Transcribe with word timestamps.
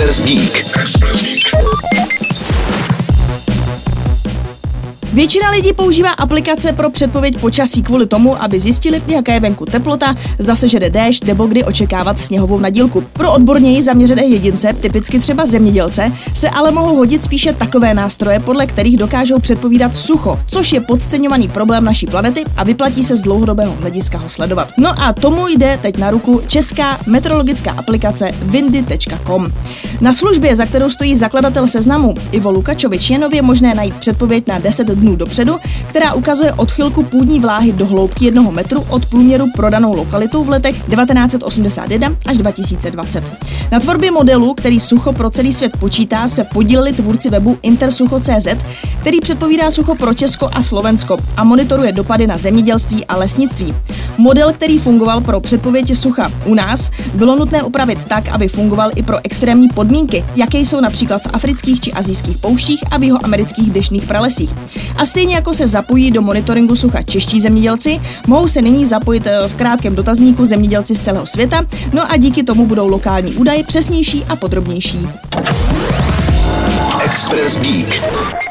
Express 0.00 0.20
Geek. 0.20 1.97
Většina 5.18 5.50
lidí 5.50 5.72
používá 5.72 6.10
aplikace 6.10 6.72
pro 6.72 6.90
předpověď 6.90 7.38
počasí 7.40 7.82
kvůli 7.82 8.06
tomu, 8.06 8.42
aby 8.42 8.60
zjistili, 8.60 9.02
jaká 9.08 9.32
je 9.32 9.40
venku 9.40 9.64
teplota, 9.64 10.14
zda 10.38 10.54
se 10.54 10.68
žede 10.68 10.90
déšť 10.90 11.24
nebo 11.24 11.46
kdy 11.46 11.64
očekávat 11.64 12.20
sněhovou 12.20 12.58
nadílku. 12.58 13.00
Pro 13.00 13.32
odborněji 13.32 13.82
zaměřené 13.82 14.24
jedince, 14.24 14.72
typicky 14.72 15.18
třeba 15.18 15.46
zemědělce, 15.46 16.12
se 16.34 16.48
ale 16.48 16.70
mohou 16.70 16.96
hodit 16.96 17.22
spíše 17.22 17.52
takové 17.52 17.94
nástroje, 17.94 18.40
podle 18.40 18.66
kterých 18.66 18.96
dokážou 18.96 19.38
předpovídat 19.38 19.94
sucho, 19.94 20.40
což 20.46 20.72
je 20.72 20.80
podceňovaný 20.80 21.48
problém 21.48 21.84
naší 21.84 22.06
planety 22.06 22.44
a 22.56 22.64
vyplatí 22.64 23.04
se 23.04 23.16
z 23.16 23.22
dlouhodobého 23.22 23.76
hlediska 23.80 24.18
ho 24.18 24.28
sledovat. 24.28 24.68
No 24.78 25.02
a 25.02 25.12
tomu 25.12 25.48
jde 25.48 25.78
teď 25.82 25.96
na 25.96 26.10
ruku 26.10 26.42
česká 26.46 26.98
meteorologická 27.06 27.70
aplikace 27.70 28.30
windy.com. 28.42 29.52
Na 30.00 30.12
službě, 30.12 30.56
za 30.56 30.66
kterou 30.66 30.90
stojí 30.90 31.16
zakladatel 31.16 31.68
seznamu 31.68 32.14
Ivo 32.32 32.50
Lukačovič, 32.50 33.10
je 33.10 33.18
nově 33.18 33.42
možné 33.42 33.74
najít 33.74 33.94
předpověď 33.94 34.46
na 34.46 34.58
10 34.58 34.86
dnů 34.86 35.07
dopředu, 35.16 35.56
která 35.86 36.12
ukazuje 36.12 36.52
odchylku 36.52 37.02
půdní 37.02 37.40
vláhy 37.40 37.72
do 37.72 37.86
hloubky 37.86 38.24
jednoho 38.24 38.52
metru 38.52 38.84
od 38.88 39.06
průměru 39.06 39.46
prodanou 39.56 39.96
lokalitu 39.96 40.44
v 40.44 40.48
letech 40.48 40.74
1981 40.74 42.16
až 42.26 42.38
2020. 42.38 43.24
Na 43.70 43.80
tvorbě 43.80 44.10
modelu, 44.10 44.54
který 44.54 44.80
sucho 44.80 45.12
pro 45.12 45.30
celý 45.30 45.52
svět 45.52 45.76
počítá, 45.76 46.28
se 46.28 46.44
podíleli 46.44 46.92
tvůrci 46.92 47.30
webu 47.30 47.58
intersucho.cz, 47.62 48.48
který 49.00 49.20
předpovídá 49.20 49.70
sucho 49.70 49.94
pro 49.94 50.14
Česko 50.14 50.50
a 50.52 50.62
Slovensko 50.62 51.18
a 51.36 51.44
monitoruje 51.44 51.92
dopady 51.92 52.26
na 52.26 52.38
zemědělství 52.38 53.06
a 53.06 53.16
lesnictví. 53.16 53.74
Model, 54.18 54.52
který 54.52 54.78
fungoval 54.78 55.20
pro 55.20 55.40
předpověď 55.40 55.96
sucha 55.96 56.32
u 56.44 56.54
nás, 56.54 56.90
bylo 57.14 57.36
nutné 57.36 57.62
upravit 57.62 58.04
tak, 58.04 58.28
aby 58.28 58.48
fungoval 58.48 58.90
i 58.96 59.02
pro 59.02 59.18
extrémní 59.24 59.68
podmínky, 59.68 60.24
jaké 60.36 60.58
jsou 60.58 60.80
například 60.80 61.22
v 61.22 61.30
afrických 61.32 61.80
či 61.80 61.92
azijských 61.92 62.38
pouštích 62.38 62.80
a 62.90 62.98
v 62.98 63.02
jeho 63.02 63.24
amerických 63.24 63.70
dešných 63.70 64.04
pralesích. 64.04 64.54
A 64.96 65.04
stejně 65.04 65.34
jako 65.34 65.54
se 65.54 65.68
zapojí 65.68 66.10
do 66.10 66.22
monitoringu 66.22 66.76
sucha 66.76 67.02
čeští 67.02 67.40
zemědělci, 67.40 68.00
mohou 68.26 68.48
se 68.48 68.62
nyní 68.62 68.86
zapojit 68.86 69.26
eh, 69.26 69.48
v 69.48 69.54
krátkém 69.54 69.94
dotazníku 69.94 70.44
zemědělci 70.44 70.94
z 70.94 71.00
celého 71.00 71.26
světa, 71.26 71.62
no 71.92 72.12
a 72.12 72.16
díky 72.16 72.42
tomu 72.42 72.66
budou 72.66 72.88
lokální 72.88 73.34
údaje 73.34 73.64
přesnější 73.64 74.24
a 74.28 74.36
podrobnější. 74.36 75.08
Express 77.04 77.58
Geek. 77.58 78.47